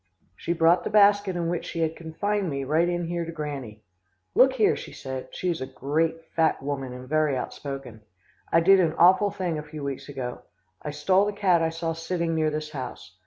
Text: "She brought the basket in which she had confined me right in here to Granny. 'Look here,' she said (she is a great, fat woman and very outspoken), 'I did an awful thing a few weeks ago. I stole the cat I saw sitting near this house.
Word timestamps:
"She 0.35 0.51
brought 0.53 0.83
the 0.83 0.89
basket 0.89 1.35
in 1.35 1.47
which 1.47 1.63
she 1.63 1.81
had 1.81 1.95
confined 1.95 2.49
me 2.49 2.63
right 2.63 2.89
in 2.89 3.05
here 3.05 3.23
to 3.23 3.31
Granny. 3.31 3.83
'Look 4.33 4.53
here,' 4.53 4.75
she 4.75 4.91
said 4.93 5.27
(she 5.29 5.47
is 5.51 5.61
a 5.61 5.67
great, 5.67 6.25
fat 6.35 6.63
woman 6.63 6.91
and 6.91 7.07
very 7.07 7.37
outspoken), 7.37 8.01
'I 8.51 8.59
did 8.61 8.79
an 8.79 8.93
awful 8.93 9.29
thing 9.29 9.59
a 9.59 9.61
few 9.61 9.83
weeks 9.83 10.09
ago. 10.09 10.41
I 10.81 10.89
stole 10.89 11.25
the 11.25 11.33
cat 11.33 11.61
I 11.61 11.69
saw 11.69 11.93
sitting 11.93 12.33
near 12.33 12.49
this 12.49 12.71
house. 12.71 13.15